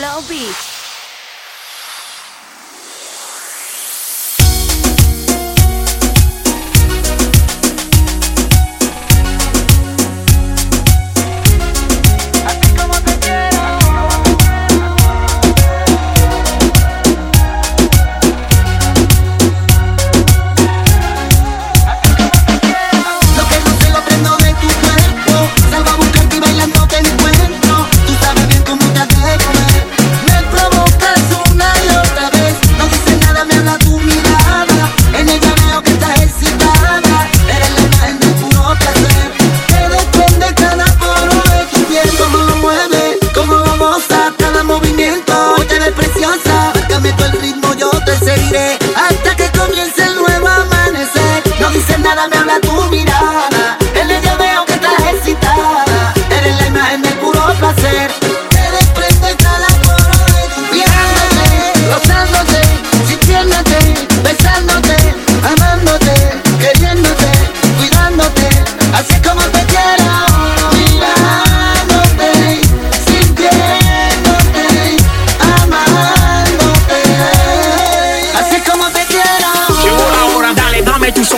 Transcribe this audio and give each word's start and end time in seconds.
Flow 0.00 0.22
Beach. 0.22 0.79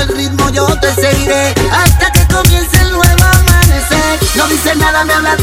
el 0.00 0.08
ritmo, 0.08 0.50
yo 0.50 0.66
te 0.78 0.94
seguiré 0.94 1.52
hasta 1.72 2.12
que 2.12 2.26
comience 2.32 2.80
el 2.80 2.92
nuevo 2.92 3.24
amanecer. 3.24 4.20
No 4.36 4.46
dice 4.46 4.76
nada, 4.76 5.04
me 5.04 5.12
habla 5.12 5.36